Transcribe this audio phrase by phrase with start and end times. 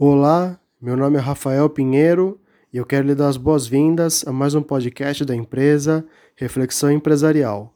[0.00, 2.40] Olá, meu nome é Rafael Pinheiro
[2.72, 7.74] e eu quero lhe dar as boas-vindas a mais um podcast da empresa Reflexão Empresarial.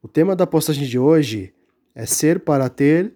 [0.00, 1.52] O tema da postagem de hoje
[1.92, 3.14] é ser para ter,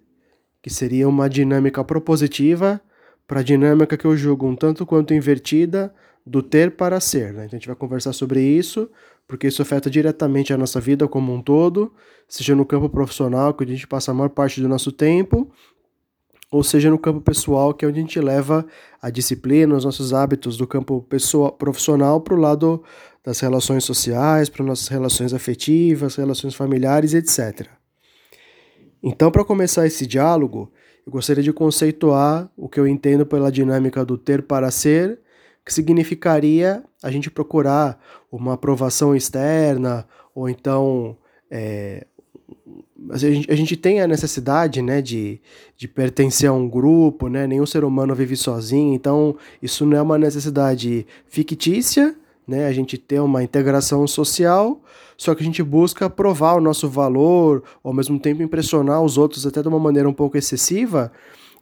[0.60, 2.80] que seria uma dinâmica propositiva
[3.24, 5.94] para a dinâmica que eu julgo um tanto quanto invertida
[6.26, 7.32] do ter para ser.
[7.32, 7.44] Né?
[7.44, 8.90] Então a gente vai conversar sobre isso,
[9.28, 11.92] porque isso afeta diretamente a nossa vida como um todo,
[12.26, 15.52] seja no campo profissional, que a gente passa a maior parte do nosso tempo,
[16.54, 18.64] ou seja no campo pessoal, que é onde a gente leva
[19.02, 22.80] a disciplina, os nossos hábitos do campo pessoal, profissional para o lado
[23.24, 27.66] das relações sociais, para nossas relações afetivas, relações familiares, etc.
[29.02, 30.72] Então, para começar esse diálogo,
[31.04, 35.18] eu gostaria de conceituar o que eu entendo pela dinâmica do ter para ser,
[35.66, 38.00] que significaria a gente procurar
[38.30, 41.16] uma aprovação externa, ou então
[41.50, 42.06] é,
[43.10, 45.40] a gente, a gente tem a necessidade né, de,
[45.76, 47.46] de pertencer a um grupo, né?
[47.46, 52.14] nenhum ser humano vive sozinho, então isso não é uma necessidade fictícia,
[52.46, 52.66] né?
[52.66, 54.80] a gente tem uma integração social,
[55.16, 59.46] só que a gente busca provar o nosso valor, ao mesmo tempo impressionar os outros
[59.46, 61.12] até de uma maneira um pouco excessiva,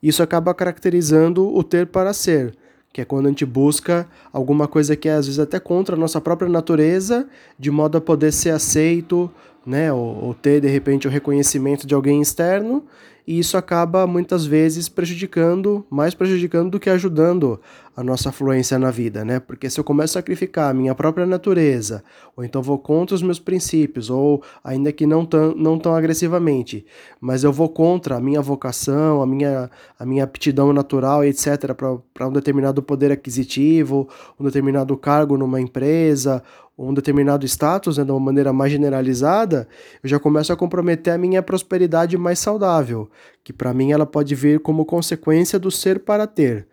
[0.02, 2.54] isso acaba caracterizando o ter para ser
[2.92, 5.98] que é quando a gente busca alguma coisa que é às vezes até contra a
[5.98, 7.26] nossa própria natureza,
[7.58, 9.30] de modo a poder ser aceito,
[9.64, 12.84] né, ou, ou, ter de repente o reconhecimento de alguém externo,
[13.26, 17.60] e isso acaba muitas vezes prejudicando, mais prejudicando do que ajudando
[17.94, 19.38] a nossa fluência na vida, né?
[19.38, 22.02] Porque se eu começo a sacrificar a minha própria natureza,
[22.34, 26.86] ou então vou contra os meus princípios, ou ainda que não tão, não tão agressivamente,
[27.20, 31.74] mas eu vou contra a minha vocação, a minha, a minha aptidão natural, etc.,
[32.14, 34.08] para um determinado poder aquisitivo,
[34.40, 36.42] um determinado cargo numa empresa,
[36.78, 39.68] um determinado status, né, de uma maneira mais generalizada,
[40.02, 43.10] eu já começo a comprometer a minha prosperidade mais saudável,
[43.44, 46.66] que para mim ela pode vir como consequência do ser para ter.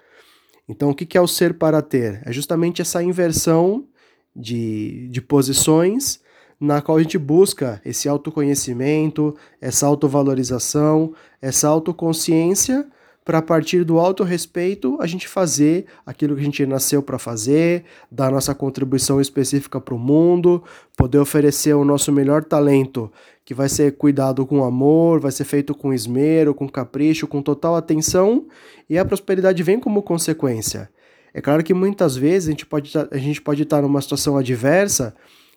[0.69, 2.21] Então, o que é o ser para ter?
[2.23, 3.87] É justamente essa inversão
[4.35, 6.21] de, de posições
[6.59, 12.87] na qual a gente busca esse autoconhecimento, essa autovalorização, essa autoconsciência
[13.29, 18.31] para partir do autorrespeito a gente fazer aquilo que a gente nasceu para fazer, dar
[18.31, 20.63] nossa contribuição específica para o mundo,
[20.97, 23.11] poder oferecer o nosso melhor talento,
[23.45, 27.75] que vai ser cuidado com amor, vai ser feito com esmero, com capricho, com total
[27.75, 28.47] atenção,
[28.89, 30.89] e a prosperidade vem como consequência.
[31.31, 34.37] É claro que muitas vezes a gente pode tá, a gente pode estar numa situação
[34.37, 35.13] adversa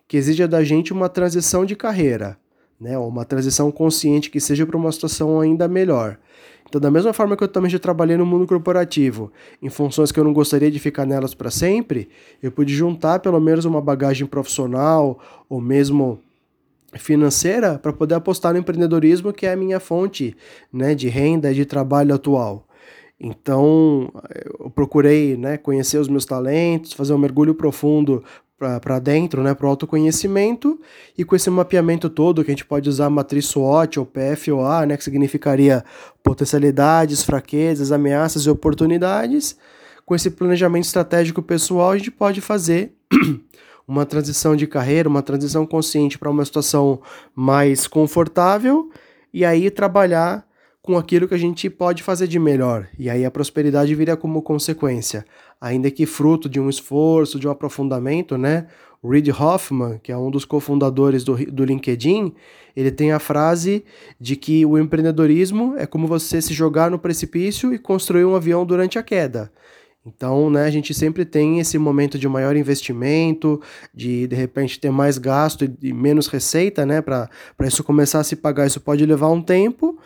[0.06, 2.36] que exija da gente uma transição de carreira,
[2.78, 6.18] né, uma transição consciente que seja para uma situação ainda melhor.
[6.72, 10.18] Então, da mesma forma que eu também já trabalhei no mundo corporativo, em funções que
[10.18, 12.08] eu não gostaria de ficar nelas para sempre,
[12.42, 15.18] eu pude juntar pelo menos uma bagagem profissional
[15.50, 16.18] ou mesmo
[16.94, 20.34] financeira para poder apostar no empreendedorismo, que é a minha fonte
[20.72, 22.66] né, de renda e de trabalho atual.
[23.20, 24.10] Então,
[24.58, 28.24] eu procurei né, conhecer os meus talentos, fazer um mergulho profundo
[28.80, 30.78] para dentro, né, para o autoconhecimento,
[31.16, 34.86] e com esse mapeamento todo, que a gente pode usar a matriz SWOT ou PFOA,
[34.86, 35.84] né, que significaria
[36.22, 39.56] potencialidades, fraquezas, ameaças e oportunidades,
[40.04, 42.92] com esse planejamento estratégico pessoal, a gente pode fazer
[43.86, 47.00] uma transição de carreira, uma transição consciente para uma situação
[47.34, 48.90] mais confortável,
[49.32, 50.44] e aí trabalhar
[50.82, 52.88] com aquilo que a gente pode fazer de melhor.
[52.98, 55.24] E aí a prosperidade viria como consequência,
[55.60, 58.66] ainda que fruto de um esforço, de um aprofundamento, né?
[59.04, 62.32] Reid Hoffman, que é um dos cofundadores do, do LinkedIn,
[62.74, 63.84] ele tem a frase
[64.20, 68.64] de que o empreendedorismo é como você se jogar no precipício e construir um avião
[68.64, 69.52] durante a queda.
[70.04, 73.60] Então, né, a gente sempre tem esse momento de maior investimento,
[73.94, 77.28] de de repente ter mais gasto e menos receita, né, para
[77.62, 78.66] isso começar a se pagar.
[78.66, 79.96] Isso pode levar um tempo,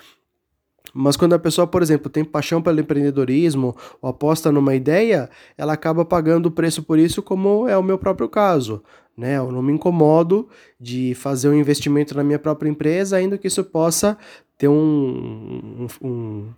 [0.97, 5.75] mas quando a pessoa, por exemplo, tem paixão pelo empreendedorismo ou aposta numa ideia, ela
[5.75, 8.83] acaba pagando o preço por isso, como é o meu próprio caso.
[9.15, 9.37] Né?
[9.37, 10.49] Eu não me incomodo
[10.81, 14.17] de fazer um investimento na minha própria empresa, ainda que isso possa
[14.57, 16.49] ter um, um,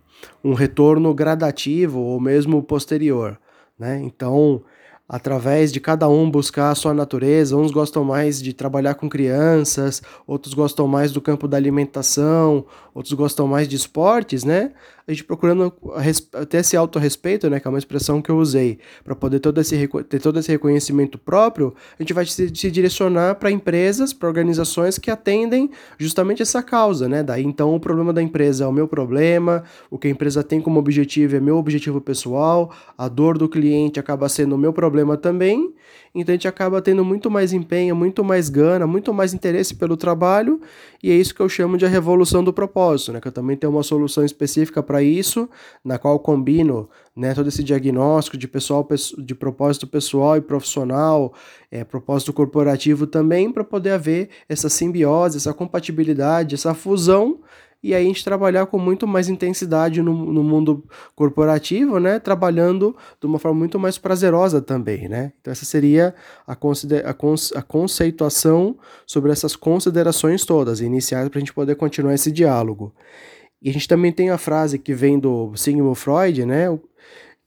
[0.41, 3.37] um retorno gradativo ou mesmo posterior.
[3.77, 4.01] Né?
[4.03, 4.63] Então,
[5.09, 7.57] através de cada um buscar a sua natureza.
[7.57, 12.63] Uns gostam mais de trabalhar com crianças, outros gostam mais do campo da alimentação,
[12.99, 14.71] outros gostam mais de esportes, né?
[15.07, 15.73] A gente procurando
[16.49, 19.89] ter esse autorrespeito, né, que é uma expressão que eu usei, para poder todo esse,
[20.07, 24.99] ter todo esse reconhecimento próprio, a gente vai se, se direcionar para empresas, para organizações
[24.99, 27.23] que atendem justamente essa causa, né?
[27.23, 30.61] Daí então o problema da empresa é o meu problema, o que a empresa tem
[30.61, 35.17] como objetivo é meu objetivo pessoal, a dor do cliente acaba sendo o meu problema
[35.17, 35.73] também,
[36.13, 39.97] então a gente acaba tendo muito mais empenho, muito mais gana, muito mais interesse pelo
[39.97, 40.61] trabalho,
[41.01, 43.21] e é isso que eu chamo de a revolução do propósito propósito, né?
[43.21, 45.49] Que eu também tenho uma solução específica para isso,
[45.83, 48.87] na qual combino, né, todo esse diagnóstico de pessoal,
[49.17, 51.33] de propósito pessoal e profissional,
[51.71, 57.39] é, propósito corporativo também, para poder haver essa simbiose, essa compatibilidade, essa fusão
[57.81, 60.83] e aí a gente trabalhar com muito mais intensidade no, no mundo
[61.15, 62.19] corporativo, né?
[62.19, 65.31] Trabalhando de uma forma muito mais prazerosa também, né?
[65.39, 66.13] Então essa seria
[66.45, 68.77] a, consider a, a conceituação
[69.07, 72.93] sobre essas considerações todas iniciais para a gente poder continuar esse diálogo.
[73.61, 76.65] E a gente também tem a frase que vem do Sigmund Freud, né?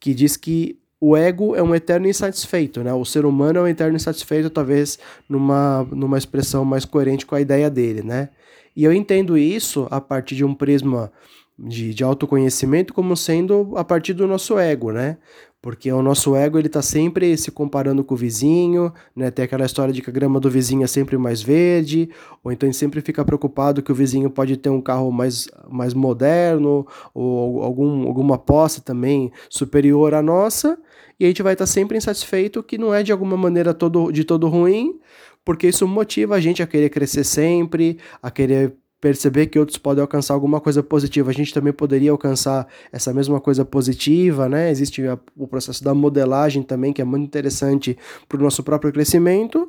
[0.01, 2.95] Que diz que o ego é um eterno insatisfeito, né?
[2.95, 7.41] O ser humano é um eterno insatisfeito, talvez numa, numa expressão mais coerente com a
[7.41, 8.29] ideia dele, né?
[8.77, 11.11] E eu entendo isso a partir de um prisma
[11.59, 15.17] de, de autoconhecimento como sendo a partir do nosso ego, né?
[15.61, 19.29] Porque o nosso ego ele tá sempre se comparando com o vizinho, né?
[19.33, 22.11] Tem aquela história de que a grama do vizinho é sempre mais verde,
[22.45, 25.95] ou então ele sempre fica preocupado que o vizinho pode ter um carro mais, mais
[25.95, 30.79] moderno, ou algum, alguma posse também superior à nossa,
[31.19, 34.11] e a gente vai estar tá sempre insatisfeito, que não é de alguma maneira todo,
[34.11, 34.99] de todo ruim,
[35.45, 40.01] porque isso motiva a gente a querer crescer sempre, a querer perceber que outros podem
[40.01, 44.71] alcançar alguma coisa positiva, a gente também poderia alcançar essa mesma coisa positiva, né?
[44.71, 45.03] Existe
[45.37, 47.99] o processo da modelagem também, que é muito interessante
[48.29, 49.69] para o nosso próprio crescimento,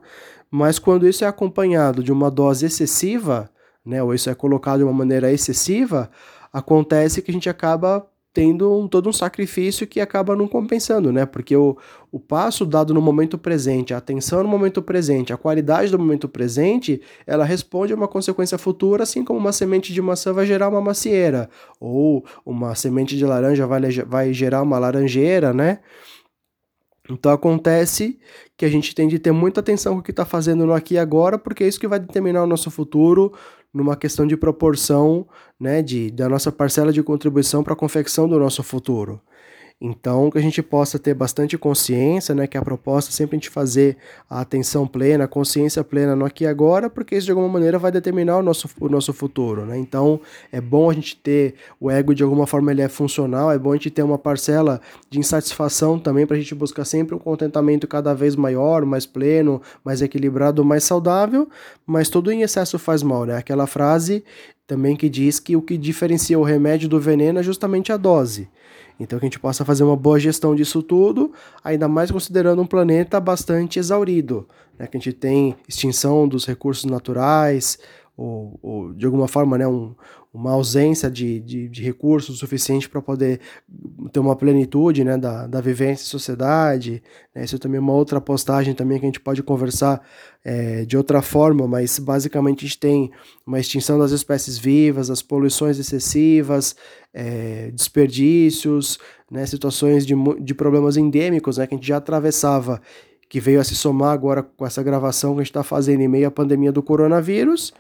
[0.51, 3.49] mas quando isso é acompanhado de uma dose excessiva,
[3.83, 4.03] né?
[4.03, 6.11] Ou isso é colocado de uma maneira excessiva,
[6.53, 11.23] acontece que a gente acaba tendo um, todo um sacrifício que acaba não compensando, né?
[11.23, 11.77] Porque o,
[12.11, 16.27] o passo dado no momento presente, a atenção no momento presente, a qualidade do momento
[16.27, 20.67] presente, ela responde a uma consequência futura, assim como uma semente de maçã vai gerar
[20.69, 21.47] uma macieira,
[21.79, 25.79] ou uma semente de laranja vai, vai gerar uma laranjeira, né?
[27.07, 28.17] Então acontece
[28.57, 30.95] que a gente tem de ter muita atenção com o que está fazendo no aqui
[30.95, 33.33] e agora, porque é isso que vai determinar o nosso futuro
[33.73, 35.27] numa questão de proporção
[35.59, 39.19] né, de, da nossa parcela de contribuição para a confecção do nosso futuro.
[39.79, 43.39] Então, que a gente possa ter bastante consciência, né, que a proposta é sempre a
[43.39, 43.97] gente fazer
[44.29, 47.77] a atenção plena, a consciência plena no aqui e agora, porque isso de alguma maneira
[47.77, 49.77] vai determinar o nosso, o nosso futuro, né?
[49.77, 50.19] Então,
[50.51, 53.71] é bom a gente ter o ego de alguma forma ele é funcional, é bom
[53.71, 54.79] a gente ter uma parcela
[55.09, 59.61] de insatisfação também para a gente buscar sempre um contentamento cada vez maior, mais pleno,
[59.83, 61.49] mais equilibrado, mais saudável,
[61.85, 63.35] mas tudo em excesso faz mal, né?
[63.35, 64.23] Aquela frase
[64.65, 68.49] também que diz que o que diferencia o remédio do veneno é justamente a dose.
[68.99, 71.31] Então que a gente possa fazer uma boa gestão disso tudo,
[71.63, 74.87] ainda mais considerando um planeta bastante exaurido, né?
[74.87, 77.77] que a gente tem extinção dos recursos naturais,
[78.15, 79.95] ou, ou de alguma forma né, um,
[80.33, 83.39] uma ausência de, de, de recursos suficiente para poder
[84.11, 87.03] ter uma plenitude né, da, da vivência em sociedade.
[87.35, 87.43] Né?
[87.43, 90.01] Isso também é uma outra postagem também que a gente pode conversar
[90.43, 93.11] é, de outra forma, mas basicamente a gente tem
[93.45, 96.75] uma extinção das espécies vivas, as poluições excessivas,
[97.13, 98.97] é, desperdícios,
[99.29, 102.81] né, situações de, de problemas endêmicos né, que a gente já atravessava
[103.29, 106.07] que veio a se somar agora com essa gravação que a gente está fazendo em
[106.07, 107.73] meio à pandemia do coronavírus.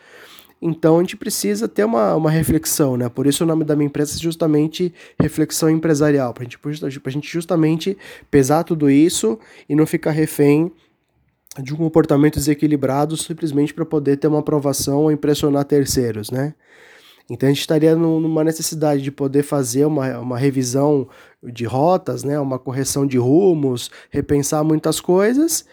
[0.65, 3.09] Então a gente precisa ter uma, uma reflexão, né?
[3.09, 7.29] Por isso o nome da minha empresa é justamente reflexão empresarial, para gente, a gente
[7.29, 7.97] justamente
[8.31, 9.37] pesar tudo isso
[9.67, 10.71] e não ficar refém
[11.61, 16.53] de um comportamento desequilibrado simplesmente para poder ter uma aprovação ou impressionar terceiros, né?
[17.29, 21.09] Então a gente estaria numa necessidade de poder fazer uma, uma revisão
[21.43, 25.65] de rotas, né, uma correção de rumos, repensar muitas coisas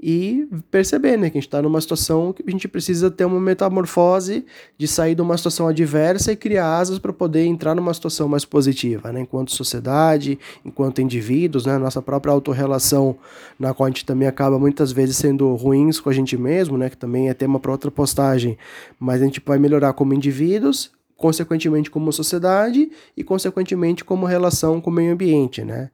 [0.00, 3.40] e perceber né, que a gente está numa situação que a gente precisa ter uma
[3.40, 8.28] metamorfose de sair de uma situação adversa e criar asas para poder entrar numa situação
[8.28, 13.16] mais positiva, né, enquanto sociedade, enquanto indivíduos, né, nossa própria autorrelação,
[13.58, 16.88] na qual a gente também acaba muitas vezes sendo ruins com a gente mesmo, né,
[16.88, 18.56] que também é tema para outra postagem,
[19.00, 24.90] mas a gente vai melhorar como indivíduos, consequentemente como sociedade e consequentemente como relação com
[24.90, 25.90] o meio ambiente, né?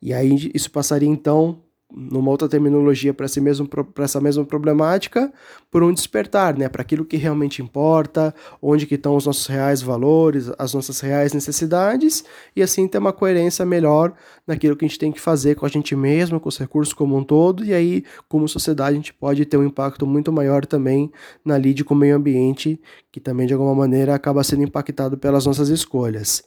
[0.00, 1.58] E aí isso passaria então
[1.92, 3.68] numa outra terminologia para mesmo,
[3.98, 5.32] essa mesma problemática,
[5.70, 9.82] por um despertar, né, para aquilo que realmente importa, onde que estão os nossos reais
[9.82, 14.12] valores, as nossas reais necessidades, e assim ter uma coerência melhor
[14.46, 17.16] naquilo que a gente tem que fazer com a gente mesmo, com os recursos como
[17.16, 21.10] um todo, e aí, como sociedade, a gente pode ter um impacto muito maior também
[21.44, 22.80] na lide com o meio ambiente,
[23.10, 26.44] que também, de alguma maneira, acaba sendo impactado pelas nossas escolhas.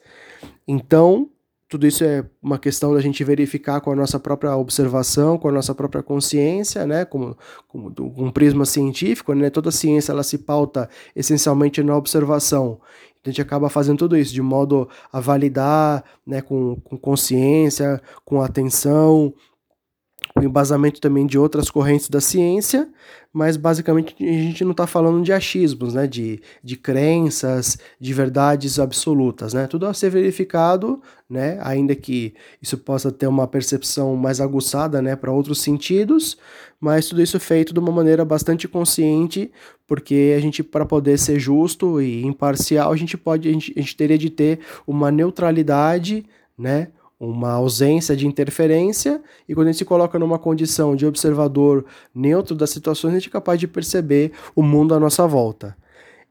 [0.66, 1.28] Então,
[1.68, 5.52] tudo isso é uma questão da gente verificar com a nossa própria observação, com a
[5.52, 10.88] nossa própria consciência, né, como, como um prisma científico, né, toda ciência ela se pauta
[11.16, 12.80] essencialmente na observação.
[13.24, 18.42] A gente acaba fazendo tudo isso de modo a validar, né, com, com consciência, com
[18.42, 19.32] atenção,
[20.34, 22.88] com embasamento também de outras correntes da ciência,
[23.32, 26.08] mas basicamente a gente não está falando de achismos, né?
[26.08, 29.68] De, de crenças, de verdades absolutas, né?
[29.68, 31.00] Tudo a ser verificado,
[31.30, 31.56] né?
[31.62, 35.14] Ainda que isso possa ter uma percepção mais aguçada, né?
[35.14, 36.36] Para outros sentidos,
[36.80, 39.52] mas tudo isso feito de uma maneira bastante consciente,
[39.86, 43.80] porque a gente, para poder ser justo e imparcial, a gente pode, a gente, a
[43.80, 46.26] gente teria de ter uma neutralidade,
[46.58, 46.88] né?
[47.18, 52.54] Uma ausência de interferência, e quando a gente se coloca numa condição de observador neutro
[52.54, 55.76] das situações, a gente é capaz de perceber o mundo à nossa volta.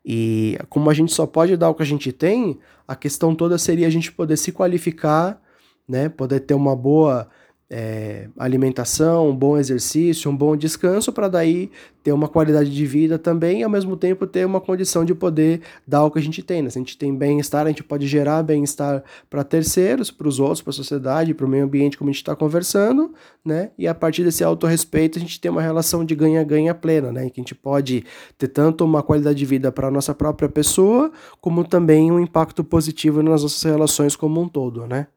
[0.06, 3.58] E como a gente só pode dar o que a gente tem, a questão toda
[3.58, 5.42] seria a gente poder se qualificar,
[5.88, 7.30] né, poder ter uma boa
[7.75, 11.72] é, alimentação, um bom exercício, um bom descanso, para daí
[12.03, 15.62] ter uma qualidade de vida também e ao mesmo tempo ter uma condição de poder
[15.88, 16.62] dar o que a gente tem.
[16.62, 16.70] Né?
[16.70, 20.62] Se a gente tem bem-estar, a gente pode gerar bem-estar para terceiros, para os outros,
[20.62, 23.12] para a sociedade, para o meio ambiente, como a gente está conversando,
[23.44, 23.72] né?
[23.75, 27.25] E a partir desse autorrespeito, a gente tem uma relação de ganha-ganha plena, né?
[27.25, 28.03] Em que a gente pode
[28.38, 31.12] ter tanto uma qualidade de vida para a nossa própria pessoa,
[31.42, 35.08] como também um impacto positivo nas nossas relações como um todo, né?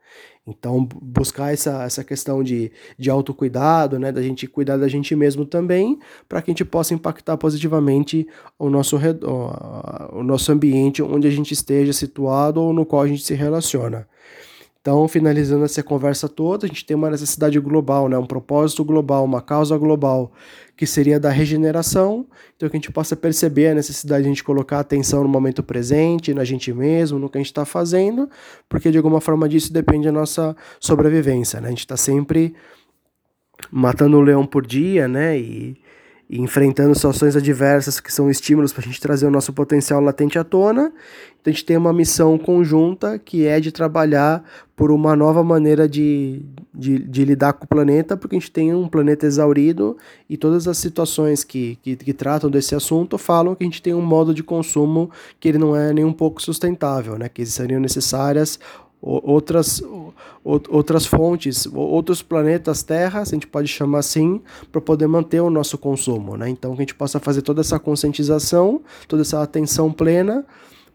[0.47, 5.45] Então, buscar essa, essa questão de, de autocuidado, né, da gente cuidar da gente mesmo
[5.45, 5.99] também,
[6.29, 8.97] para que a gente possa impactar positivamente o nosso,
[10.13, 14.07] o nosso ambiente onde a gente esteja situado ou no qual a gente se relaciona.
[14.87, 18.17] Então, finalizando essa conversa toda, a gente tem uma necessidade global, né?
[18.17, 20.31] um propósito global, uma causa global,
[20.77, 22.25] que seria da regeneração.
[22.55, 25.61] Então, que a gente possa perceber a necessidade de a gente colocar atenção no momento
[25.61, 28.31] presente, na gente mesmo, no que a gente está fazendo,
[28.69, 31.61] porque de alguma forma disso depende a nossa sobrevivência.
[31.61, 31.67] Né?
[31.67, 32.55] A gente está sempre
[33.73, 35.37] matando um leão por dia, né?
[35.37, 35.77] E
[36.29, 40.39] e enfrentando situações adversas que são estímulos para a gente trazer o nosso potencial latente
[40.39, 40.93] à tona.
[41.41, 44.43] Então a gente tem uma missão conjunta que é de trabalhar
[44.75, 46.43] por uma nova maneira de,
[46.75, 49.97] de, de lidar com o planeta, porque a gente tem um planeta exaurido
[50.29, 53.95] e todas as situações que, que, que, tratam desse assunto falam que a gente tem
[53.95, 57.29] um modo de consumo que ele não é nem um pouco sustentável, né?
[57.29, 58.59] que seriam necessárias
[59.01, 59.83] outras,
[60.45, 64.41] outras fontes, outros planetas Terra, a gente pode chamar assim,
[64.73, 66.37] para poder manter o nosso consumo.
[66.37, 66.49] Né?
[66.49, 70.45] Então, que a gente possa fazer toda essa conscientização, toda essa atenção plena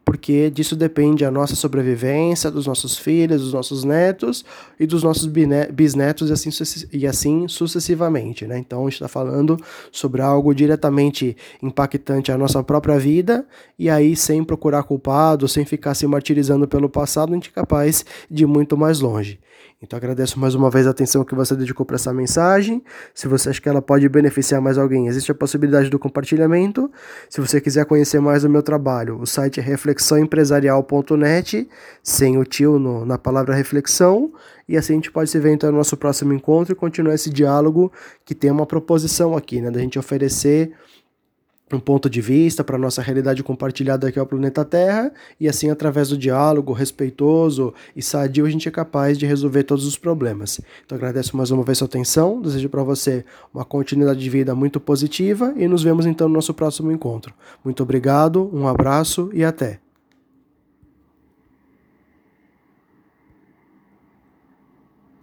[0.04, 4.44] porque disso depende a nossa sobrevivência, dos nossos filhos, dos nossos netos
[4.80, 5.28] e dos nossos
[5.72, 6.50] bisnetos e assim,
[6.92, 8.46] e assim sucessivamente.
[8.46, 8.58] Né?
[8.58, 9.58] Então a gente está falando
[9.92, 13.46] sobre algo diretamente impactante à nossa própria vida
[13.78, 18.06] e aí sem procurar culpado, sem ficar se martirizando pelo passado, a gente é capaz
[18.30, 19.40] de ir muito mais longe.
[19.84, 22.84] Então agradeço mais uma vez a atenção que você dedicou para essa mensagem.
[23.16, 26.92] Se você acha que ela pode beneficiar mais alguém, existe a possibilidade do compartilhamento.
[27.28, 31.68] Se você quiser conhecer mais o meu trabalho, o site é reflexãoempresarial.net,
[32.02, 34.32] sem o tio no, na palavra reflexão.
[34.68, 37.30] E assim a gente pode se ver então no nosso próximo encontro e continuar esse
[37.30, 37.92] diálogo
[38.26, 40.72] que tem uma proposição aqui, né, da gente oferecer
[41.76, 45.70] um ponto de vista para a nossa realidade compartilhada aqui ao planeta Terra, e assim,
[45.70, 50.60] através do diálogo respeitoso e sadio, a gente é capaz de resolver todos os problemas.
[50.86, 54.80] Então, agradeço mais uma vez sua atenção, desejo para você uma continuidade de vida muito
[54.80, 57.34] positiva e nos vemos então no nosso próximo encontro.
[57.64, 59.91] Muito obrigado, um abraço e até!